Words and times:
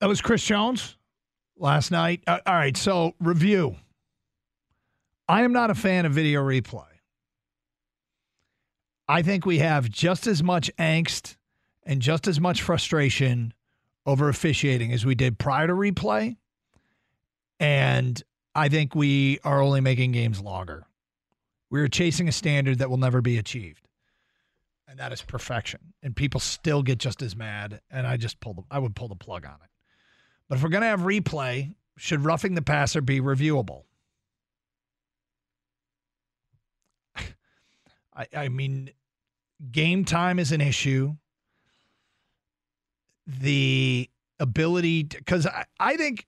That 0.00 0.08
was 0.08 0.20
Chris 0.20 0.44
Jones 0.44 0.96
last 1.56 1.90
night. 1.90 2.22
Uh, 2.26 2.40
all 2.46 2.54
right, 2.54 2.76
so 2.76 3.14
review. 3.20 3.76
I 5.28 5.42
am 5.42 5.52
not 5.52 5.70
a 5.70 5.74
fan 5.74 6.04
of 6.04 6.12
video 6.12 6.42
replay. 6.42 6.84
I 9.08 9.22
think 9.22 9.46
we 9.46 9.58
have 9.58 9.90
just 9.90 10.26
as 10.26 10.42
much 10.42 10.70
angst 10.78 11.36
and 11.84 12.00
just 12.00 12.26
as 12.26 12.40
much 12.40 12.62
frustration 12.62 13.52
over 14.06 14.28
officiating 14.28 14.92
as 14.92 15.04
we 15.04 15.14
did 15.14 15.38
prior 15.38 15.66
to 15.66 15.72
replay. 15.72 16.36
And 17.60 18.22
I 18.54 18.68
think 18.68 18.94
we 18.94 19.38
are 19.44 19.60
only 19.60 19.80
making 19.80 20.12
games 20.12 20.40
longer. 20.40 20.86
We're 21.70 21.88
chasing 21.88 22.28
a 22.28 22.32
standard 22.32 22.78
that 22.78 22.90
will 22.90 22.98
never 22.98 23.20
be 23.20 23.38
achieved. 23.38 23.88
And 24.86 24.98
that 24.98 25.12
is 25.12 25.22
perfection. 25.22 25.94
And 26.02 26.14
people 26.14 26.40
still 26.40 26.82
get 26.82 26.98
just 26.98 27.22
as 27.22 27.34
mad. 27.34 27.80
And 27.90 28.06
I 28.06 28.16
just 28.16 28.40
pull 28.40 28.54
the 28.54 28.62
I 28.70 28.78
would 28.78 28.94
pull 28.94 29.08
the 29.08 29.16
plug 29.16 29.44
on 29.44 29.54
it. 29.54 29.70
But 30.48 30.56
if 30.56 30.62
we're 30.62 30.70
going 30.70 30.82
to 30.82 30.88
have 30.88 31.00
replay, 31.00 31.74
should 31.96 32.24
roughing 32.24 32.54
the 32.54 32.62
passer 32.62 33.00
be 33.00 33.20
reviewable? 33.20 33.84
I, 37.16 38.26
I 38.36 38.48
mean, 38.48 38.90
game 39.70 40.04
time 40.04 40.38
is 40.38 40.52
an 40.52 40.60
issue. 40.60 41.14
The 43.26 44.10
ability, 44.38 45.04
because 45.04 45.46
I, 45.46 45.64
I 45.80 45.96
think 45.96 46.26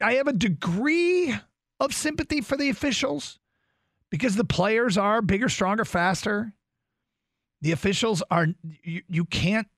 I 0.00 0.14
have 0.14 0.28
a 0.28 0.32
degree 0.32 1.34
of 1.78 1.94
sympathy 1.94 2.40
for 2.40 2.56
the 2.56 2.70
officials 2.70 3.38
because 4.10 4.36
the 4.36 4.44
players 4.44 4.96
are 4.96 5.20
bigger, 5.20 5.48
stronger, 5.48 5.84
faster. 5.84 6.54
The 7.60 7.72
officials 7.72 8.22
are, 8.30 8.46
you, 8.82 9.02
you 9.08 9.24
can't 9.24 9.68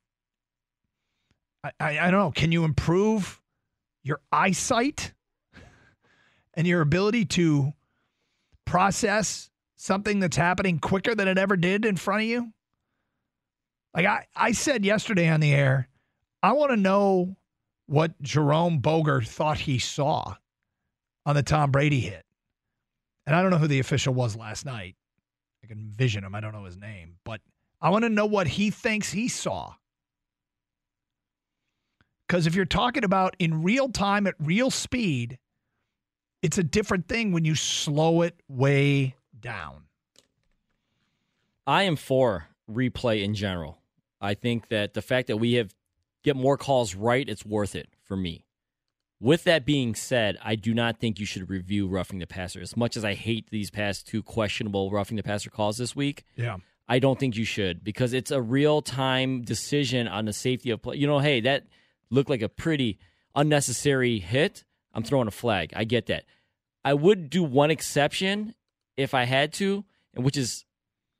I, 1.64 1.72
I, 1.80 2.10
don't 2.10 2.20
know. 2.20 2.30
Can 2.30 2.52
you 2.52 2.64
improve 2.64 3.40
your 4.02 4.20
eyesight 4.32 5.12
and 6.54 6.66
your 6.66 6.80
ability 6.80 7.26
to 7.26 7.72
process 8.64 9.50
something 9.76 10.20
that's 10.20 10.36
happening 10.36 10.78
quicker 10.78 11.14
than 11.14 11.28
it 11.28 11.38
ever 11.38 11.56
did 11.56 11.84
in 11.84 11.96
front 11.96 12.22
of 12.22 12.28
you? 12.28 12.52
Like 13.94 14.06
I, 14.06 14.26
I 14.34 14.52
said 14.52 14.84
yesterday 14.84 15.28
on 15.28 15.40
the 15.40 15.52
air, 15.52 15.88
I 16.42 16.52
want 16.52 16.70
to 16.70 16.76
know 16.76 17.36
what 17.86 18.20
Jerome 18.22 18.78
Boger 18.78 19.20
thought 19.20 19.58
he 19.58 19.78
saw 19.78 20.36
on 21.26 21.34
the 21.34 21.42
Tom 21.42 21.70
Brady 21.70 22.00
hit. 22.00 22.24
And 23.26 23.36
I 23.36 23.42
don't 23.42 23.50
know 23.50 23.58
who 23.58 23.66
the 23.66 23.80
official 23.80 24.14
was 24.14 24.36
last 24.36 24.64
night. 24.64 24.96
I 25.62 25.66
can 25.66 25.78
envision 25.78 26.24
him. 26.24 26.34
I 26.34 26.40
don't 26.40 26.52
know 26.52 26.64
his 26.64 26.76
name, 26.76 27.16
but 27.24 27.40
I 27.80 27.90
want 27.90 28.04
to 28.04 28.08
know 28.08 28.26
what 28.26 28.46
he 28.46 28.70
thinks 28.70 29.12
he 29.12 29.28
saw. 29.28 29.74
Because 32.30 32.46
if 32.46 32.54
you're 32.54 32.64
talking 32.64 33.02
about 33.02 33.34
in 33.40 33.64
real 33.64 33.88
time 33.88 34.28
at 34.28 34.36
real 34.38 34.70
speed, 34.70 35.36
it's 36.42 36.58
a 36.58 36.62
different 36.62 37.08
thing 37.08 37.32
when 37.32 37.44
you 37.44 37.56
slow 37.56 38.22
it 38.22 38.40
way 38.46 39.16
down. 39.40 39.86
I 41.66 41.82
am 41.82 41.96
for 41.96 42.46
replay 42.70 43.24
in 43.24 43.34
general. 43.34 43.78
I 44.20 44.34
think 44.34 44.68
that 44.68 44.94
the 44.94 45.02
fact 45.02 45.26
that 45.26 45.38
we 45.38 45.54
have 45.54 45.74
get 46.22 46.36
more 46.36 46.56
calls 46.56 46.94
right, 46.94 47.28
it's 47.28 47.44
worth 47.44 47.74
it 47.74 47.88
for 48.04 48.16
me. 48.16 48.44
With 49.18 49.42
that 49.42 49.66
being 49.66 49.96
said, 49.96 50.38
I 50.40 50.54
do 50.54 50.72
not 50.72 51.00
think 51.00 51.18
you 51.18 51.26
should 51.26 51.50
review 51.50 51.88
roughing 51.88 52.20
the 52.20 52.28
passer. 52.28 52.60
As 52.60 52.76
much 52.76 52.96
as 52.96 53.04
I 53.04 53.14
hate 53.14 53.50
these 53.50 53.72
past 53.72 54.06
two 54.06 54.22
questionable 54.22 54.92
roughing 54.92 55.16
the 55.16 55.24
passer 55.24 55.50
calls 55.50 55.78
this 55.78 55.96
week, 55.96 56.22
yeah, 56.36 56.58
I 56.88 57.00
don't 57.00 57.18
think 57.18 57.36
you 57.36 57.44
should 57.44 57.82
because 57.82 58.12
it's 58.12 58.30
a 58.30 58.40
real 58.40 58.82
time 58.82 59.42
decision 59.42 60.06
on 60.06 60.26
the 60.26 60.32
safety 60.32 60.70
of 60.70 60.80
play. 60.80 60.96
You 60.96 61.08
know, 61.08 61.18
hey, 61.18 61.40
that 61.40 61.64
looked 62.10 62.30
like 62.30 62.42
a 62.42 62.48
pretty 62.48 62.98
unnecessary 63.34 64.18
hit, 64.18 64.64
I'm 64.92 65.02
throwing 65.02 65.28
a 65.28 65.32
flag. 65.32 65.72
I 65.74 65.84
get 65.84 66.06
that. 66.06 66.24
I 66.84 66.94
would 66.94 67.30
do 67.30 67.42
one 67.42 67.70
exception 67.70 68.54
if 68.96 69.14
I 69.14 69.24
had 69.24 69.52
to, 69.54 69.84
which 70.14 70.36
is 70.36 70.64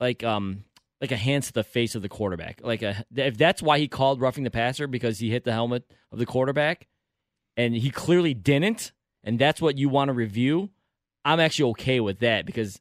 like 0.01 0.25
um 0.25 0.65
like 1.01 1.13
a 1.13 1.17
hands 1.17 1.47
to 1.47 1.53
the 1.53 1.65
face 1.65 1.95
of 1.95 2.03
the 2.03 2.09
quarterback. 2.09 2.61
Like 2.63 2.83
a 2.83 3.05
if 3.15 3.37
that's 3.37 3.63
why 3.63 3.79
he 3.79 3.89
called 3.89 4.21
roughing 4.21 4.45
the 4.45 4.51
passer 4.51 4.87
because 4.87 5.19
he 5.19 5.31
hit 5.31 5.45
the 5.45 5.53
helmet 5.53 5.85
of 6.13 6.19
the 6.19 6.27
quarterback, 6.27 6.89
and 7.57 7.75
he 7.75 7.91
clearly 7.91 8.35
didn't, 8.35 8.93
and 9.23 9.39
that's 9.39 9.61
what 9.61 9.79
you 9.79 9.89
want 9.89 10.09
to 10.09 10.13
review. 10.13 10.71
I'm 11.25 11.41
actually 11.41 11.71
okay 11.73 12.01
with 12.01 12.21
that 12.21 12.47
because 12.47 12.81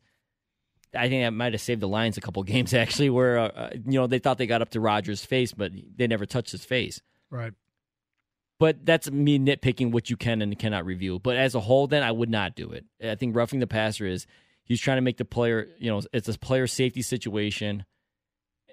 I 0.95 1.09
think 1.09 1.23
that 1.23 1.31
might 1.31 1.53
have 1.53 1.61
saved 1.61 1.81
the 1.81 1.87
Lions 1.87 2.17
a 2.17 2.21
couple 2.21 2.41
games 2.43 2.73
actually, 2.73 3.09
where 3.09 3.37
uh, 3.39 3.47
uh, 3.47 3.69
you 3.73 3.99
know 3.99 4.07
they 4.07 4.19
thought 4.19 4.37
they 4.37 4.47
got 4.47 4.61
up 4.61 4.69
to 4.71 4.79
Rodgers' 4.79 5.25
face, 5.25 5.53
but 5.53 5.71
they 5.95 6.07
never 6.07 6.25
touched 6.25 6.51
his 6.51 6.65
face. 6.65 7.01
Right. 7.29 7.53
But 8.59 8.85
that's 8.85 9.09
me 9.09 9.39
nitpicking 9.39 9.91
what 9.91 10.09
you 10.09 10.17
can 10.17 10.41
and 10.41 10.57
cannot 10.59 10.85
review. 10.85 11.19
But 11.19 11.37
as 11.37 11.55
a 11.55 11.61
whole, 11.61 11.87
then 11.87 12.03
I 12.03 12.11
would 12.11 12.29
not 12.29 12.55
do 12.55 12.71
it. 12.71 12.85
I 13.01 13.15
think 13.15 13.35
roughing 13.35 13.59
the 13.59 13.67
passer 13.67 14.05
is 14.05 14.27
he's 14.65 14.81
trying 14.81 14.97
to 14.97 15.01
make 15.01 15.17
the 15.17 15.25
player, 15.25 15.67
you 15.77 15.89
know, 15.89 16.01
it's 16.11 16.27
a 16.27 16.37
player 16.37 16.67
safety 16.67 17.01
situation, 17.01 17.85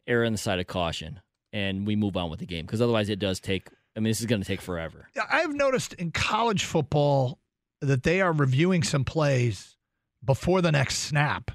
err 0.07 0.25
on 0.25 0.33
the 0.33 0.39
side 0.39 0.59
of 0.59 0.67
caution, 0.67 1.21
and 1.53 1.87
we 1.87 1.95
move 1.95 2.17
on 2.17 2.31
with 2.31 2.41
the 2.41 2.47
game 2.47 2.67
because 2.67 2.83
otherwise 2.83 3.09
it 3.09 3.21
does 3.21 3.39
take. 3.39 3.69
I 3.97 4.01
mean, 4.01 4.11
this 4.11 4.21
is 4.21 4.27
going 4.27 4.43
to 4.43 4.47
take 4.47 4.61
forever. 4.61 5.09
I've 5.31 5.55
noticed 5.55 5.95
in 5.95 6.11
college 6.11 6.65
football 6.65 7.39
that 7.81 8.03
they 8.03 8.21
are 8.21 8.33
reviewing 8.33 8.83
some 8.83 9.05
plays 9.05 9.77
before 10.23 10.61
the 10.61 10.73
next 10.73 10.99
snap 10.99 11.53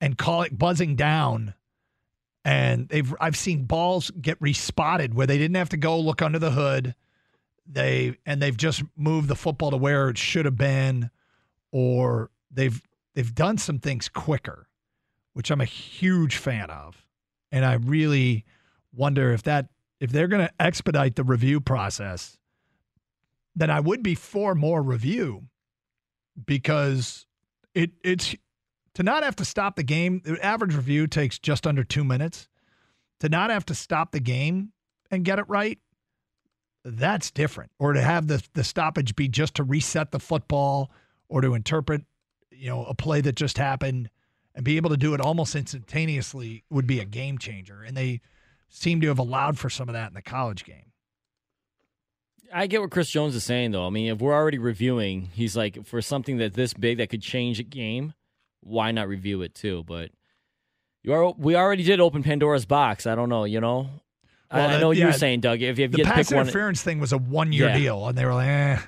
and 0.00 0.16
call 0.16 0.42
it 0.42 0.56
buzzing 0.56 0.96
down 0.96 1.54
and 2.44 2.88
they've 2.88 3.14
I've 3.20 3.36
seen 3.36 3.64
balls 3.64 4.10
get 4.10 4.36
respotted 4.40 5.14
where 5.14 5.26
they 5.26 5.38
didn't 5.38 5.56
have 5.56 5.70
to 5.70 5.76
go 5.76 5.98
look 5.98 6.22
under 6.22 6.38
the 6.38 6.50
hood 6.50 6.94
they 7.66 8.16
and 8.26 8.42
they've 8.42 8.56
just 8.56 8.82
moved 8.96 9.28
the 9.28 9.36
football 9.36 9.70
to 9.70 9.76
where 9.76 10.08
it 10.08 10.18
should 10.18 10.44
have 10.44 10.56
been 10.56 11.10
or 11.72 12.30
they've 12.50 12.82
they've 13.14 13.34
done 13.34 13.58
some 13.58 13.78
things 13.78 14.08
quicker 14.08 14.68
which 15.34 15.50
I'm 15.50 15.60
a 15.60 15.66
huge 15.66 16.36
fan 16.36 16.70
of. 16.70 17.04
And 17.50 17.64
I 17.64 17.74
really 17.74 18.44
wonder 18.92 19.32
if 19.32 19.42
that 19.42 19.68
if 20.00 20.10
they're 20.10 20.28
going 20.28 20.46
to 20.46 20.52
expedite 20.60 21.16
the 21.16 21.24
review 21.24 21.60
process 21.60 22.38
then 23.56 23.70
I 23.70 23.80
would 23.80 24.02
be 24.02 24.14
for 24.14 24.54
more 24.54 24.82
review 24.82 25.44
because 26.46 27.26
it 27.74 27.92
it's 28.02 28.34
to 28.94 29.02
not 29.02 29.22
have 29.22 29.36
to 29.36 29.44
stop 29.44 29.76
the 29.76 29.82
game 29.82 30.22
the 30.24 30.44
average 30.44 30.74
review 30.74 31.06
takes 31.06 31.38
just 31.38 31.66
under 31.66 31.84
2 31.84 32.04
minutes. 32.04 32.48
To 33.20 33.28
not 33.28 33.50
have 33.50 33.64
to 33.66 33.74
stop 33.74 34.10
the 34.10 34.20
game 34.20 34.72
and 35.10 35.24
get 35.24 35.38
it 35.38 35.48
right 35.48 35.78
that's 36.84 37.30
different. 37.30 37.70
Or 37.78 37.92
to 37.92 38.00
have 38.00 38.26
the 38.26 38.42
the 38.54 38.64
stoppage 38.64 39.16
be 39.16 39.28
just 39.28 39.54
to 39.56 39.64
reset 39.64 40.12
the 40.12 40.20
football 40.20 40.90
or 41.28 41.40
to 41.40 41.54
interpret, 41.54 42.02
you 42.50 42.68
know, 42.68 42.84
a 42.84 42.94
play 42.94 43.20
that 43.22 43.36
just 43.36 43.58
happened 43.58 44.10
and 44.54 44.64
be 44.64 44.76
able 44.76 44.90
to 44.90 44.96
do 44.96 45.14
it 45.14 45.20
almost 45.20 45.56
instantaneously 45.56 46.64
would 46.70 46.86
be 46.86 47.00
a 47.00 47.04
game 47.04 47.38
changer. 47.38 47.82
And 47.82 47.96
they 47.96 48.20
seem 48.68 49.00
to 49.00 49.08
have 49.08 49.18
allowed 49.18 49.58
for 49.58 49.70
some 49.70 49.88
of 49.88 49.94
that 49.94 50.08
in 50.08 50.14
the 50.14 50.22
college 50.22 50.64
game. 50.64 50.92
I 52.52 52.68
get 52.68 52.80
what 52.80 52.90
Chris 52.90 53.10
Jones 53.10 53.34
is 53.34 53.42
saying, 53.42 53.72
though. 53.72 53.86
I 53.86 53.90
mean, 53.90 54.12
if 54.12 54.20
we're 54.20 54.34
already 54.34 54.58
reviewing, 54.58 55.30
he's 55.32 55.56
like, 55.56 55.84
for 55.86 56.00
something 56.00 56.36
that 56.36 56.54
this 56.54 56.72
big 56.72 56.98
that 56.98 57.08
could 57.08 57.22
change 57.22 57.58
a 57.58 57.64
game, 57.64 58.14
why 58.60 58.92
not 58.92 59.08
review 59.08 59.42
it 59.42 59.54
too? 59.56 59.82
But 59.84 60.10
you 61.02 61.12
are, 61.12 61.32
we 61.32 61.56
already 61.56 61.82
did 61.82 61.98
open 61.98 62.22
Pandora's 62.22 62.64
box. 62.64 63.06
I 63.06 63.16
don't 63.16 63.28
know, 63.28 63.44
you 63.44 63.60
know. 63.60 63.90
Well, 64.54 64.68
I 64.68 64.72
the- 64.74 64.78
know 64.80 64.88
what 64.88 64.96
you 64.96 65.02
yeah, 65.04 65.08
were 65.08 65.12
saying, 65.18 65.40
Doug. 65.40 65.60
If, 65.62 65.78
if 65.78 65.90
The 65.92 65.98
you 65.98 66.04
had 66.04 66.10
to 66.12 66.16
pass 66.16 66.28
pick 66.28 66.36
one, 66.36 66.46
interference 66.46 66.82
thing 66.82 67.00
was 67.00 67.12
a 67.12 67.18
one 67.18 67.52
year 67.52 67.68
Yeah. 67.68 67.78
deal, 67.78 68.08
and 68.08 68.16
they 68.16 68.24
were 68.24 68.34
like, 68.34 68.48
eh. 68.48 68.78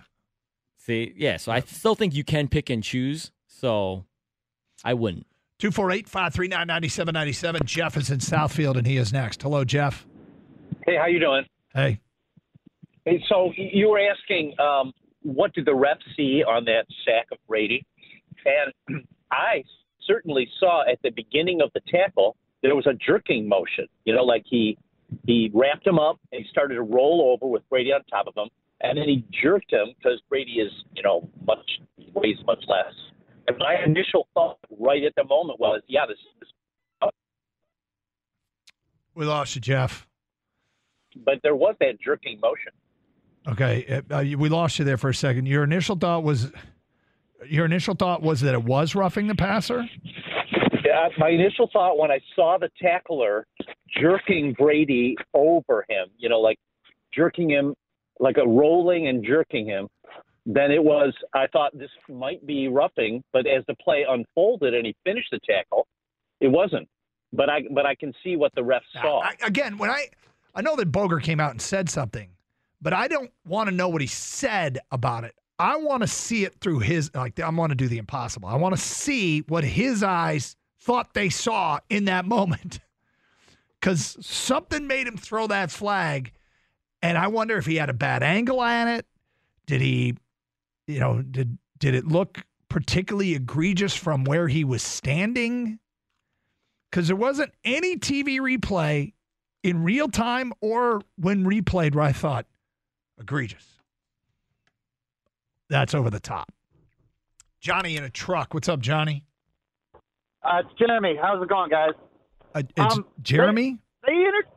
see, 0.78 1.12
yeah. 1.16 1.36
So 1.36 1.52
I 1.52 1.60
still 1.60 1.94
think 1.94 2.14
you 2.14 2.24
can 2.24 2.48
pick 2.48 2.70
and 2.70 2.82
choose. 2.82 3.32
So 3.46 4.04
I 4.84 4.94
wouldn't. 4.94 5.26
248 5.58 6.08
539 6.08 6.66
9797. 6.66 7.66
Jeff 7.66 7.96
is 7.96 8.10
in 8.10 8.18
Southfield, 8.18 8.76
and 8.76 8.86
he 8.86 8.96
is 8.98 9.12
next. 9.12 9.42
Hello, 9.42 9.64
Jeff. 9.64 10.06
Hey, 10.86 10.96
how 10.96 11.06
you 11.06 11.18
doing? 11.18 11.44
Hey. 11.74 12.00
Hey, 13.04 13.22
so 13.28 13.52
you 13.56 13.88
were 13.88 14.00
asking, 14.00 14.54
um, 14.60 14.92
what 15.22 15.54
did 15.54 15.64
the 15.64 15.72
refs 15.72 16.02
see 16.16 16.42
on 16.46 16.64
that 16.66 16.84
sack 17.04 17.26
of 17.32 17.38
Brady? 17.48 17.86
And 18.88 19.04
I 19.30 19.62
certainly 20.06 20.48
saw 20.60 20.82
at 20.90 20.98
the 21.02 21.10
beginning 21.10 21.60
of 21.62 21.70
the 21.74 21.80
tackle 21.88 22.36
there 22.62 22.74
was 22.76 22.86
a 22.86 22.94
jerking 22.94 23.48
motion. 23.48 23.86
You 24.04 24.14
know, 24.14 24.24
like 24.24 24.44
he 24.48 24.76
he 25.26 25.50
wrapped 25.54 25.86
him 25.86 25.98
up 25.98 26.18
and 26.32 26.42
he 26.42 26.48
started 26.50 26.74
to 26.74 26.82
roll 26.82 27.32
over 27.32 27.50
with 27.50 27.68
Brady 27.68 27.92
on 27.92 28.02
top 28.04 28.26
of 28.26 28.34
him, 28.36 28.48
and 28.80 28.98
then 28.98 29.08
he 29.08 29.24
jerked 29.42 29.72
him 29.72 29.88
because 29.96 30.20
Brady 30.28 30.52
is, 30.52 30.72
you 30.94 31.02
know, 31.02 31.28
much 31.46 31.80
weighs 32.14 32.38
much 32.46 32.62
less. 32.68 32.92
And 33.48 33.56
my 33.58 33.76
initial 33.84 34.28
thought 34.34 34.58
right 34.78 35.04
at 35.04 35.14
the 35.16 35.24
moment 35.24 35.60
was, 35.60 35.82
yeah, 35.88 36.06
this 36.06 36.18
is. 36.42 36.48
We 39.14 39.24
lost 39.24 39.54
you, 39.54 39.60
Jeff. 39.60 40.06
But 41.24 41.36
there 41.42 41.56
was 41.56 41.74
that 41.80 42.00
jerking 42.04 42.38
motion. 42.40 42.72
Okay, 43.48 44.02
uh, 44.10 44.24
we 44.36 44.48
lost 44.48 44.78
you 44.78 44.84
there 44.84 44.98
for 44.98 45.08
a 45.08 45.14
second. 45.14 45.46
Your 45.46 45.64
initial 45.64 45.96
thought 45.96 46.24
was, 46.24 46.50
your 47.48 47.64
initial 47.64 47.94
thought 47.94 48.20
was 48.20 48.40
that 48.40 48.54
it 48.54 48.64
was 48.64 48.94
roughing 48.94 49.28
the 49.28 49.34
passer. 49.34 49.88
Yeah, 50.84 51.08
my 51.16 51.28
initial 51.28 51.70
thought 51.72 51.96
when 51.96 52.10
I 52.10 52.20
saw 52.34 52.58
the 52.58 52.68
tackler 52.82 53.46
jerking 54.00 54.54
Brady 54.58 55.16
over 55.34 55.84
him, 55.88 56.08
you 56.18 56.28
know, 56.28 56.40
like 56.40 56.58
jerking 57.12 57.50
him, 57.50 57.74
like 58.20 58.36
a 58.36 58.46
rolling 58.46 59.08
and 59.08 59.24
jerking 59.24 59.66
him, 59.66 59.88
then 60.46 60.70
it 60.70 60.82
was, 60.82 61.12
I 61.34 61.46
thought 61.48 61.76
this 61.76 61.90
might 62.08 62.46
be 62.46 62.68
roughing, 62.68 63.22
but 63.32 63.46
as 63.46 63.64
the 63.66 63.74
play 63.82 64.04
unfolded 64.08 64.74
and 64.74 64.86
he 64.86 64.94
finished 65.04 65.28
the 65.32 65.40
tackle, 65.44 65.86
it 66.40 66.48
wasn't. 66.48 66.88
But 67.32 67.50
I, 67.50 67.62
but 67.72 67.84
I 67.84 67.96
can 67.96 68.12
see 68.22 68.36
what 68.36 68.54
the 68.54 68.62
ref 68.62 68.82
saw. 68.92 69.22
I, 69.22 69.34
again, 69.44 69.76
when 69.76 69.90
I, 69.90 70.06
I 70.54 70.62
know 70.62 70.76
that 70.76 70.92
Boger 70.92 71.18
came 71.18 71.40
out 71.40 71.50
and 71.50 71.60
said 71.60 71.90
something, 71.90 72.30
but 72.80 72.92
I 72.92 73.08
don't 73.08 73.32
want 73.44 73.68
to 73.68 73.74
know 73.74 73.88
what 73.88 74.00
he 74.00 74.06
said 74.06 74.78
about 74.92 75.24
it. 75.24 75.34
I 75.58 75.76
want 75.76 76.02
to 76.02 76.06
see 76.06 76.44
it 76.44 76.60
through 76.60 76.80
his, 76.80 77.10
like, 77.14 77.40
I 77.40 77.48
want 77.48 77.70
to 77.70 77.76
do 77.76 77.88
the 77.88 77.98
impossible. 77.98 78.48
I 78.48 78.56
want 78.56 78.76
to 78.76 78.80
see 78.80 79.40
what 79.40 79.64
his 79.64 80.02
eyes 80.02 80.54
thought 80.78 81.14
they 81.14 81.28
saw 81.28 81.80
in 81.88 82.04
that 82.04 82.24
moment. 82.26 82.78
Because 83.86 84.16
something 84.20 84.88
made 84.88 85.06
him 85.06 85.16
throw 85.16 85.46
that 85.46 85.70
flag. 85.70 86.32
And 87.02 87.16
I 87.16 87.28
wonder 87.28 87.56
if 87.56 87.66
he 87.66 87.76
had 87.76 87.88
a 87.88 87.92
bad 87.92 88.24
angle 88.24 88.58
on 88.58 88.88
it. 88.88 89.06
Did 89.64 89.80
he, 89.80 90.16
you 90.88 90.98
know, 90.98 91.22
did 91.22 91.56
did 91.78 91.94
it 91.94 92.04
look 92.04 92.44
particularly 92.68 93.36
egregious 93.36 93.94
from 93.94 94.24
where 94.24 94.48
he 94.48 94.64
was 94.64 94.82
standing? 94.82 95.78
Because 96.90 97.06
there 97.06 97.14
wasn't 97.14 97.52
any 97.62 97.96
TV 97.96 98.40
replay 98.40 99.12
in 99.62 99.84
real 99.84 100.08
time 100.08 100.52
or 100.60 101.00
when 101.16 101.44
replayed 101.44 101.94
where 101.94 102.02
I 102.02 102.10
thought 102.10 102.46
egregious. 103.20 103.78
That's 105.70 105.94
over 105.94 106.10
the 106.10 106.18
top. 106.18 106.52
Johnny 107.60 107.96
in 107.96 108.02
a 108.02 108.10
truck. 108.10 108.52
What's 108.52 108.68
up, 108.68 108.80
Johnny? 108.80 109.22
Uh, 110.42 110.62
it's 110.64 110.76
Jeremy. 110.76 111.16
How's 111.22 111.40
it 111.40 111.48
going, 111.48 111.70
guys? 111.70 111.92
Uh, 112.56 112.62
it's 112.76 112.96
Um, 112.96 113.04
Jeremy. 113.22 113.78
They 114.06 114.14
inter- 114.14 114.50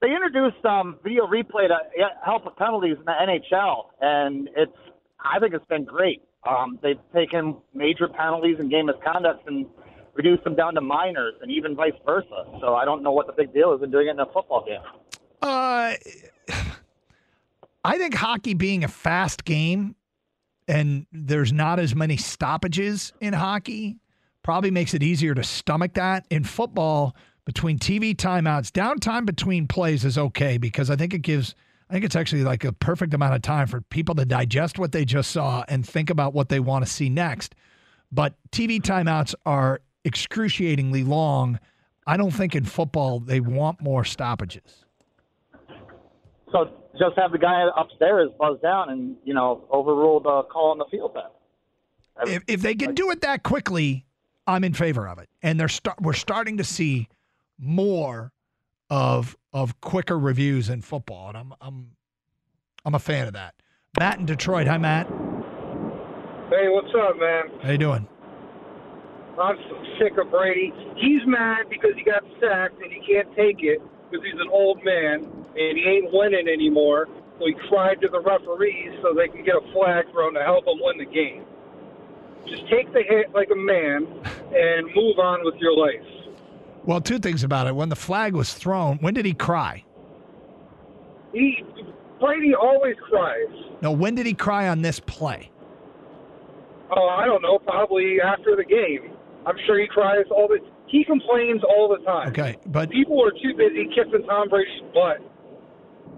they 0.00 0.12
introduced 0.12 0.64
um, 0.64 0.98
video 1.04 1.26
replay 1.26 1.68
to 1.68 1.74
uh, 1.74 2.08
help 2.24 2.44
with 2.44 2.56
penalties 2.56 2.96
in 2.98 3.04
the 3.04 3.12
NHL, 3.12 3.86
and 4.00 4.48
it's 4.56 4.76
I 5.20 5.38
think 5.38 5.54
it's 5.54 5.64
been 5.66 5.84
great. 5.84 6.22
Um, 6.46 6.78
they've 6.82 6.98
taken 7.14 7.56
major 7.72 8.08
penalties 8.08 8.56
and 8.58 8.70
game 8.70 8.86
misconduct 8.86 9.46
and 9.46 9.66
reduced 10.14 10.44
them 10.44 10.54
down 10.56 10.74
to 10.74 10.80
minors, 10.80 11.34
and 11.42 11.50
even 11.50 11.74
vice 11.76 11.94
versa. 12.04 12.44
So 12.60 12.74
I 12.74 12.84
don't 12.84 13.02
know 13.02 13.12
what 13.12 13.26
the 13.26 13.32
big 13.32 13.54
deal 13.54 13.72
is 13.72 13.82
in 13.82 13.90
doing 13.90 14.08
it 14.08 14.12
in 14.12 14.20
a 14.20 14.26
football 14.26 14.64
game. 14.66 14.80
Uh, 15.40 15.94
I 17.84 17.98
think 17.98 18.14
hockey 18.14 18.54
being 18.54 18.82
a 18.84 18.88
fast 18.88 19.44
game 19.44 19.94
and 20.66 21.06
there's 21.12 21.52
not 21.52 21.78
as 21.78 21.94
many 21.94 22.16
stoppages 22.16 23.12
in 23.20 23.34
hockey 23.34 23.98
probably 24.42 24.70
makes 24.70 24.94
it 24.94 25.02
easier 25.02 25.34
to 25.34 25.42
stomach 25.42 25.94
that. 25.94 26.26
In 26.30 26.44
football, 26.44 27.14
between 27.44 27.78
TV 27.78 28.14
timeouts, 28.14 28.70
downtime 28.70 29.26
between 29.26 29.66
plays 29.66 30.04
is 30.04 30.16
okay 30.16 30.58
because 30.58 30.90
I 30.90 30.96
think 30.96 31.12
it 31.12 31.20
gives, 31.20 31.54
I 31.90 31.92
think 31.92 32.04
it's 32.04 32.16
actually 32.16 32.42
like 32.42 32.64
a 32.64 32.72
perfect 32.72 33.12
amount 33.14 33.34
of 33.34 33.42
time 33.42 33.66
for 33.66 33.82
people 33.82 34.14
to 34.16 34.24
digest 34.24 34.78
what 34.78 34.92
they 34.92 35.04
just 35.04 35.30
saw 35.30 35.64
and 35.68 35.86
think 35.86 36.10
about 36.10 36.32
what 36.32 36.48
they 36.48 36.60
want 36.60 36.84
to 36.84 36.90
see 36.90 37.08
next. 37.08 37.54
But 38.10 38.34
TV 38.50 38.80
timeouts 38.80 39.34
are 39.44 39.80
excruciatingly 40.04 41.04
long. 41.04 41.58
I 42.06 42.16
don't 42.16 42.30
think 42.30 42.54
in 42.54 42.64
football 42.64 43.20
they 43.20 43.40
want 43.40 43.80
more 43.82 44.04
stoppages. 44.04 44.84
So 46.52 46.70
just 46.98 47.18
have 47.18 47.32
the 47.32 47.38
guy 47.38 47.66
upstairs 47.76 48.30
buzz 48.38 48.60
down 48.60 48.90
and 48.90 49.16
you 49.24 49.34
know 49.34 49.64
overrule 49.70 50.20
the 50.20 50.28
uh, 50.28 50.42
call 50.44 50.70
on 50.70 50.78
the 50.78 50.84
field 50.90 51.12
then. 51.14 52.28
if, 52.28 52.42
if 52.46 52.62
they 52.62 52.74
can 52.74 52.94
do 52.94 53.10
it 53.10 53.22
that 53.22 53.42
quickly, 53.42 54.06
I'm 54.46 54.62
in 54.62 54.74
favor 54.74 55.08
of 55.08 55.18
it. 55.18 55.28
And 55.42 55.58
they're 55.58 55.68
start, 55.68 56.00
we're 56.00 56.12
starting 56.12 56.58
to 56.58 56.64
see 56.64 57.08
more 57.58 58.32
of 58.90 59.36
of 59.52 59.80
quicker 59.80 60.18
reviews 60.18 60.68
in 60.68 60.82
football, 60.82 61.28
and 61.28 61.38
I'm 61.38 61.54
I'm 61.60 61.90
I'm 62.84 62.94
a 62.94 62.98
fan 62.98 63.26
of 63.26 63.34
that. 63.34 63.54
Matt 63.98 64.18
in 64.18 64.26
Detroit. 64.26 64.66
Hi, 64.66 64.78
Matt. 64.78 65.06
Hey, 66.50 66.68
what's 66.68 66.92
up, 66.94 67.16
man? 67.18 67.44
How 67.62 67.70
you 67.72 67.78
doing? 67.78 68.08
I'm 69.40 69.56
sick 69.98 70.12
of 70.18 70.30
Brady. 70.30 70.72
He's 70.96 71.26
mad 71.26 71.66
because 71.68 71.90
he 71.96 72.04
got 72.04 72.22
sacked 72.40 72.80
and 72.82 72.92
he 72.92 73.00
can't 73.00 73.28
take 73.34 73.62
it 73.62 73.82
because 74.10 74.24
he's 74.24 74.40
an 74.40 74.48
old 74.52 74.84
man 74.84 75.24
and 75.24 75.78
he 75.78 75.82
ain't 75.82 76.12
winning 76.12 76.46
anymore. 76.46 77.08
So 77.38 77.46
he 77.46 77.54
cried 77.68 78.00
to 78.02 78.08
the 78.08 78.20
referees 78.20 78.94
so 79.02 79.14
they 79.14 79.26
can 79.26 79.44
get 79.44 79.56
a 79.56 79.72
flag 79.72 80.04
thrown 80.12 80.34
to 80.34 80.42
help 80.42 80.66
him 80.66 80.78
win 80.80 80.98
the 80.98 81.10
game. 81.10 81.44
Just 82.46 82.62
take 82.70 82.92
the 82.92 83.02
hit 83.02 83.34
like 83.34 83.48
a 83.50 83.58
man 83.58 84.06
and 84.54 84.86
move 84.94 85.18
on 85.18 85.42
with 85.42 85.56
your 85.58 85.74
life. 85.74 86.13
Well, 86.86 87.00
two 87.00 87.18
things 87.18 87.44
about 87.44 87.66
it. 87.66 87.74
When 87.74 87.88
the 87.88 87.96
flag 87.96 88.34
was 88.34 88.52
thrown, 88.52 88.98
when 88.98 89.14
did 89.14 89.24
he 89.24 89.32
cry? 89.34 89.84
He 91.32 91.64
Brady 92.20 92.54
always 92.54 92.96
cries. 93.08 93.48
No, 93.82 93.90
when 93.92 94.14
did 94.14 94.26
he 94.26 94.34
cry 94.34 94.68
on 94.68 94.82
this 94.82 95.00
play? 95.00 95.50
Oh, 96.96 97.08
I 97.08 97.26
don't 97.26 97.42
know. 97.42 97.58
Probably 97.58 98.18
after 98.20 98.54
the 98.56 98.64
game. 98.64 99.12
I'm 99.46 99.56
sure 99.66 99.78
he 99.80 99.86
cries 99.86 100.24
all 100.30 100.48
the. 100.48 100.58
He 100.86 101.04
complains 101.04 101.62
all 101.64 101.88
the 101.88 102.04
time. 102.04 102.28
Okay, 102.28 102.56
but 102.66 102.90
People 102.90 103.22
are 103.24 103.30
too 103.32 103.54
busy 103.56 103.86
kissing 103.88 104.24
Tom 104.28 104.48
Brady's 104.48 104.82
butt. 104.94 105.18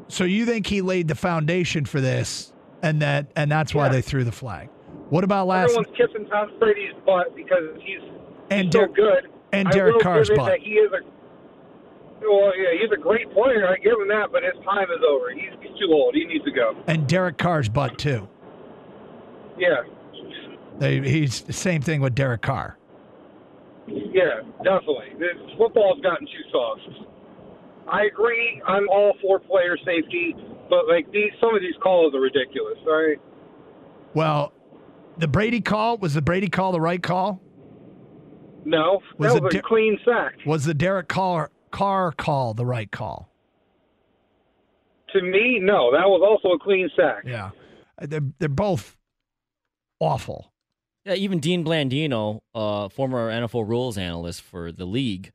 so 0.08 0.24
you 0.24 0.44
think 0.44 0.66
he 0.66 0.82
laid 0.82 1.08
the 1.08 1.14
foundation 1.14 1.84
for 1.86 2.00
this, 2.00 2.52
and 2.82 3.00
that 3.02 3.26
and 3.36 3.50
that's 3.50 3.74
why 3.74 3.86
Yeah. 3.86 3.92
they 3.92 4.02
threw 4.02 4.24
the 4.24 4.32
flag? 4.32 4.68
What 5.08 5.24
about 5.24 5.46
last 5.46 5.70
Everyone's 5.70 5.96
kissing 5.96 6.26
Tom 6.28 6.50
Brady's 6.58 6.92
butt 7.06 7.34
because 7.34 7.80
he's 7.82 8.00
and 8.50 8.72
so 8.72 8.80
Der- 8.80 8.88
good. 8.88 9.28
And 9.52 9.70
Derek 9.70 10.00
Carr's 10.00 10.30
butt? 10.30 10.58
he 10.60 10.72
is 10.72 10.90
a. 10.92 11.04
Well, 12.20 12.52
yeah, 12.56 12.68
he's 12.80 12.90
a 12.92 13.00
great 13.00 13.30
player. 13.32 13.68
I 13.68 13.76
give 13.76 13.92
him 14.00 14.08
that, 14.08 14.28
but 14.32 14.42
his 14.42 14.54
time 14.64 14.84
is 14.90 15.02
over. 15.08 15.30
He's, 15.32 15.50
he's 15.60 15.78
too 15.78 15.92
old. 15.92 16.14
He 16.14 16.24
needs 16.24 16.44
to 16.44 16.50
go. 16.50 16.74
and 16.86 17.06
Derek 17.06 17.36
Carr's 17.38 17.68
butt 17.68 17.98
too. 17.98 18.28
Yeah, 19.58 19.82
They, 20.78 21.00
he's 21.00 21.42
the 21.42 21.52
same 21.52 21.80
thing 21.82 22.00
with 22.02 22.14
Derek 22.14 22.42
Carr. 22.42 22.76
yeah, 23.86 24.42
definitely. 24.62 25.12
This 25.18 25.36
football's 25.56 26.00
gotten 26.02 26.26
too 26.26 26.50
soft. 26.52 26.80
I 27.88 28.02
agree. 28.04 28.60
I'm 28.66 28.86
all 28.90 29.14
for 29.22 29.38
player 29.38 29.76
safety, 29.84 30.34
but 30.68 30.88
like 30.88 31.10
these, 31.12 31.30
some 31.40 31.54
of 31.54 31.60
these 31.62 31.76
calls 31.82 32.14
are 32.14 32.20
ridiculous. 32.20 32.76
All 32.86 32.92
right. 33.06 33.18
Well, 34.12 34.52
the 35.16 35.28
Brady 35.28 35.60
call 35.60 35.96
was 35.98 36.12
the 36.14 36.22
Brady 36.22 36.48
call 36.48 36.72
the 36.72 36.80
right 36.80 37.02
call? 37.02 37.40
No, 38.66 39.00
Was 39.16 39.32
that 39.32 39.38
it 39.38 39.42
was 39.44 39.54
a 39.54 39.58
di- 39.58 39.62
clean 39.62 39.98
sack. 40.04 40.34
Was 40.44 40.64
the 40.64 40.74
Derek 40.74 41.08
Carr 41.08 41.50
Carr 41.70 42.10
call 42.12 42.52
the 42.52 42.66
right 42.66 42.90
call? 42.90 43.30
To 45.12 45.22
me, 45.22 45.60
no, 45.62 45.92
that 45.92 46.08
was 46.08 46.20
also 46.22 46.54
a 46.54 46.58
clean 46.58 46.90
sack. 46.96 47.22
Yeah, 47.24 47.50
they're 48.00 48.20
they're 48.38 48.48
both 48.48 48.96
awful. 50.00 50.52
Yeah, 51.04 51.14
even 51.14 51.38
Dean 51.38 51.64
Blandino, 51.64 52.40
uh, 52.54 52.88
former 52.88 53.30
NFL 53.30 53.68
rules 53.68 53.96
analyst 53.96 54.42
for 54.42 54.72
the 54.72 54.84
league, 54.84 55.30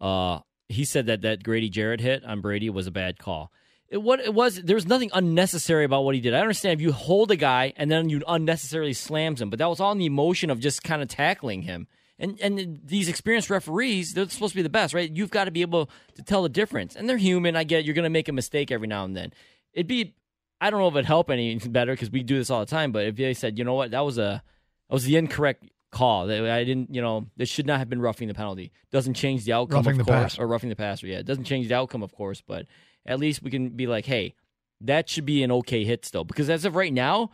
uh, 0.00 0.38
he 0.68 0.84
said 0.84 1.06
that 1.06 1.22
that 1.22 1.42
Grady 1.42 1.68
Jarrett 1.68 2.00
hit 2.00 2.24
on 2.24 2.40
Brady 2.40 2.70
was 2.70 2.86
a 2.86 2.92
bad 2.92 3.18
call. 3.18 3.50
It, 3.88 4.00
what 4.00 4.20
it 4.20 4.32
was, 4.32 4.62
there 4.62 4.76
was 4.76 4.86
nothing 4.86 5.10
unnecessary 5.12 5.84
about 5.84 6.04
what 6.04 6.14
he 6.14 6.20
did. 6.20 6.32
I 6.34 6.38
understand 6.40 6.74
if 6.74 6.80
you 6.80 6.92
hold 6.92 7.32
a 7.32 7.36
guy 7.36 7.72
and 7.76 7.90
then 7.90 8.08
you 8.08 8.22
unnecessarily 8.28 8.92
slams 8.94 9.42
him, 9.42 9.50
but 9.50 9.58
that 9.58 9.68
was 9.68 9.80
all 9.80 9.90
in 9.90 9.98
the 9.98 10.06
emotion 10.06 10.48
of 10.50 10.60
just 10.60 10.84
kind 10.84 11.02
of 11.02 11.08
tackling 11.08 11.62
him. 11.62 11.88
And 12.22 12.40
and 12.40 12.80
these 12.84 13.08
experienced 13.08 13.50
referees, 13.50 14.14
they're 14.14 14.28
supposed 14.28 14.52
to 14.52 14.56
be 14.58 14.62
the 14.62 14.68
best, 14.70 14.94
right? 14.94 15.10
You've 15.10 15.30
got 15.30 15.44
to 15.44 15.50
be 15.50 15.60
able 15.60 15.90
to 16.14 16.22
tell 16.22 16.42
the 16.44 16.48
difference. 16.48 16.96
And 16.96 17.08
they're 17.08 17.18
human. 17.18 17.56
I 17.56 17.64
get 17.64 17.80
it. 17.80 17.84
you're 17.84 17.94
going 17.94 18.04
to 18.04 18.10
make 18.10 18.28
a 18.28 18.32
mistake 18.32 18.70
every 18.70 18.86
now 18.86 19.04
and 19.04 19.14
then. 19.16 19.32
It'd 19.74 19.88
be 19.88 20.14
I 20.60 20.70
don't 20.70 20.80
know 20.80 20.88
if 20.88 20.94
it'd 20.94 21.04
help 21.04 21.28
any 21.30 21.56
better 21.68 21.92
because 21.92 22.10
we 22.10 22.22
do 22.22 22.38
this 22.38 22.48
all 22.48 22.60
the 22.60 22.66
time. 22.66 22.92
But 22.92 23.06
if 23.06 23.16
they 23.16 23.34
said, 23.34 23.58
you 23.58 23.64
know 23.64 23.74
what, 23.74 23.90
that 23.90 24.04
was 24.04 24.16
a 24.18 24.42
that 24.88 24.94
was 24.94 25.04
the 25.04 25.16
incorrect 25.16 25.68
call. 25.90 26.30
I 26.30 26.64
didn't, 26.64 26.94
you 26.94 27.02
know, 27.02 27.26
this 27.36 27.48
should 27.48 27.66
not 27.66 27.78
have 27.78 27.90
been 27.90 28.00
roughing 28.00 28.28
the 28.28 28.34
penalty. 28.34 28.72
Doesn't 28.92 29.14
change 29.14 29.44
the 29.44 29.52
outcome, 29.52 29.78
Roughing 29.78 30.00
of 30.00 30.06
the 30.06 30.12
course, 30.12 30.22
passer. 30.34 30.42
or 30.42 30.46
roughing 30.46 30.70
the 30.70 30.76
passer. 30.76 31.06
Yeah, 31.06 31.18
it 31.18 31.26
doesn't 31.26 31.44
change 31.44 31.68
the 31.68 31.74
outcome, 31.74 32.02
of 32.02 32.14
course, 32.14 32.40
but 32.40 32.66
at 33.04 33.18
least 33.18 33.42
we 33.42 33.50
can 33.50 33.70
be 33.70 33.86
like, 33.86 34.06
hey, 34.06 34.34
that 34.80 35.08
should 35.08 35.26
be 35.26 35.42
an 35.42 35.52
okay 35.52 35.84
hit 35.84 36.04
still. 36.04 36.24
Because 36.24 36.48
as 36.48 36.64
of 36.64 36.76
right 36.76 36.92
now, 36.92 37.30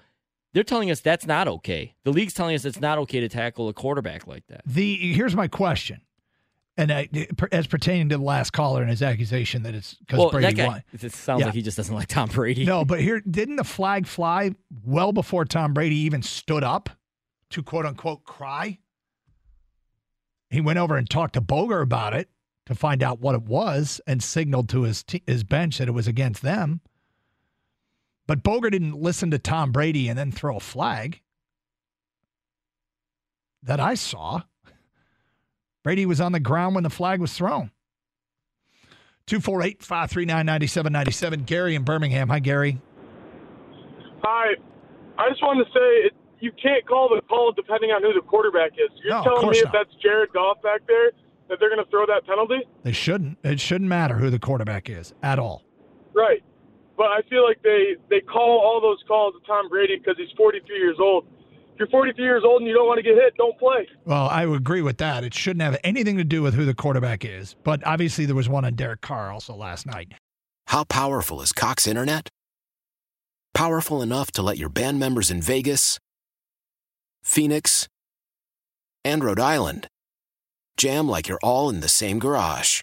they're 0.59 0.65
telling 0.65 0.91
us 0.91 0.99
that's 0.99 1.25
not 1.25 1.47
okay. 1.47 1.95
The 2.03 2.11
league's 2.13 2.35
telling 2.35 2.57
us 2.57 2.65
it's 2.65 2.81
not 2.81 2.99
okay 2.99 3.21
to 3.21 3.29
tackle 3.29 3.69
a 3.69 3.73
quarterback 3.73 4.27
like 4.27 4.45
that. 4.49 4.63
The 4.67 4.97
here's 5.13 5.37
my 5.37 5.47
question, 5.47 6.01
and 6.77 6.91
I, 6.91 7.09
as 7.53 7.69
pertaining 7.69 8.09
to 8.09 8.17
the 8.17 8.25
last 8.25 8.51
caller 8.53 8.81
and 8.81 8.91
his 8.91 9.01
accusation 9.01 9.63
that 9.63 9.77
it's 9.77 9.95
because 9.95 10.19
Well, 10.19 10.31
Brady 10.31 10.55
guy, 10.55 10.67
won. 10.67 10.83
it 10.93 11.13
sounds 11.13 11.39
Yeah. 11.41 11.47
like 11.47 11.55
he 11.55 11.63
just 11.63 11.77
doesn't 11.77 11.95
like 11.95 12.09
Tom 12.09 12.29
Brady. 12.29 12.65
No, 12.65 12.85
but 12.85 13.01
here 13.01 13.21
didn't 13.31 13.55
the 13.55 13.63
flag 13.63 14.09
fly 14.09 14.51
well 14.85 15.13
before 15.13 15.45
Tom 15.45 15.75
Brady 15.75 15.95
even 16.01 16.23
stood 16.23 16.65
up 16.65 16.91
to 17.51 17.63
quote 17.63 17.87
unquote 17.87 18.25
cry? 18.25 18.79
He 20.51 20.61
went 20.61 20.81
over 20.81 20.97
and 20.97 21.09
talked 21.09 21.35
to 21.35 21.41
Boger 21.41 21.81
about 21.83 22.15
it 22.15 22.31
to 22.67 22.75
find 22.75 23.01
out 23.03 23.21
what 23.21 23.37
it 23.37 23.43
was 23.43 24.01
and 24.09 24.21
signaled 24.23 24.69
to 24.71 24.83
his 24.83 25.05
te- 25.05 25.23
his 25.27 25.45
bench 25.45 25.79
that 25.79 25.87
it 25.89 25.93
was 25.93 26.09
against 26.09 26.43
them. 26.43 26.81
But 28.29 28.43
Boger 28.45 28.71
didn't 28.71 28.95
listen 29.01 29.31
to 29.33 29.39
Tom 29.39 29.73
Brady 29.73 30.07
and 30.09 30.17
then 30.17 30.31
throw 30.31 30.59
a 30.59 30.61
flag 30.61 31.23
that 33.65 33.81
I 33.81 33.95
saw. 33.95 34.43
Brady 35.83 36.07
was 36.07 36.21
on 36.21 36.31
the 36.33 36.39
ground 36.39 36.75
when 36.77 36.85
the 36.85 36.91
flag 36.91 37.21
was 37.21 37.33
thrown. 37.33 37.73
248 39.27 39.83
539 39.83 40.47
9797. 40.47 41.43
Gary 41.45 41.75
in 41.75 41.83
Birmingham. 41.85 42.29
Hi, 42.29 42.39
Gary. 42.39 42.81
Hi. 44.23 44.53
I 45.19 45.29
just 45.31 45.43
wanted 45.43 45.65
to 45.65 45.71
say 45.71 46.07
it, 46.07 46.13
you 46.41 46.53
can't 46.63 46.87
call 46.87 47.09
the 47.09 47.21
call 47.23 47.53
depending 47.53 47.91
on 47.91 48.03
who 48.03 48.13
the 48.13 48.21
quarterback 48.21 48.73
is. 48.75 48.91
You're 49.03 49.15
No, 49.15 49.25
telling 49.25 49.51
me 49.51 49.61
not. 49.63 49.67
if 49.67 49.73
that's 49.73 50.03
Jared 50.03 50.33
Goff 50.33 50.63
back 50.63 50.83
there 50.87 51.11
that 51.49 51.59
they're 51.59 51.71
going 51.71 51.83
to 51.85 51.91
throw 51.91 52.05
that 52.07 52.27
penalty? 52.27 52.61
They 52.85 52.93
shouldn't. 52.93 53.39
It 53.43 53.59
shouldn't 53.59 53.89
matter 53.89 54.17
who 54.17 54.29
the 54.31 54.39
quarterback 54.39 54.89
is 54.91 55.13
at 55.23 55.39
all. 55.39 55.63
Right. 56.15 56.43
But 56.99 57.07
I 57.07 57.21
feel 57.31 57.45
like 57.45 57.63
they 57.63 57.95
they 58.11 58.21
call 58.21 58.61
all 58.61 58.81
those 58.81 58.99
calls 59.07 59.33
to 59.35 59.47
Tom 59.47 59.69
Brady 59.69 59.97
because 59.97 60.17
he's 60.19 60.37
43 60.37 60.77
years 60.77 60.97
old. 61.01 61.27
If 61.73 61.79
you're 61.79 61.89
43 61.89 62.25
years 62.25 62.43
old 62.45 62.61
and 62.61 62.69
you 62.69 62.75
don't 62.75 62.89
want 62.89 62.99
to 62.99 63.05
get 63.05 63.15
hit, 63.15 63.37
don't 63.37 63.57
play. 63.57 63.87
Well, 64.05 64.29
I 64.29 64.47
would 64.47 64.61
agree 64.61 64.83
with 64.83 64.99
that. 64.99 65.23
It 65.23 65.33
shouldn't 65.33 65.63
have 65.63 65.79
anything 65.85 66.17
to 66.17 66.25
do 66.25 66.43
with 66.43 66.55
who 66.55 66.65
the 66.65 66.75
quarterback 66.75 67.25
is. 67.25 67.55
But 67.63 67.87
obviously, 67.87 68.27
there 68.27 68.35
was 68.35 68.49
one 68.49 68.65
on 68.65 68.75
Derek 68.75 69.01
Carr 69.01 69.31
also 69.31 69.55
last 69.55 69.87
night. 69.87 70.13
How 70.67 70.83
powerful 70.83 71.41
is 71.41 71.53
Cox 71.53 71.87
Internet? 71.87 72.29
Powerful 73.55 74.03
enough 74.03 74.33
to 74.33 74.43
let 74.43 74.59
your 74.59 74.69
band 74.69 74.99
members 74.99 75.31
in 75.31 75.41
Vegas, 75.41 76.01
Phoenix, 77.23 77.89
and 79.05 79.23
Rhode 79.23 79.41
Island 79.41 79.87
jam 80.77 81.09
like 81.09 81.29
you're 81.29 81.41
all 81.43 81.71
in 81.71 81.81
the 81.81 81.89
same 81.89 82.19
garage. 82.19 82.83